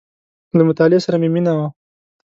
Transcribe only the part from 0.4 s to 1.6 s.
•له مطالعې سره مې مینه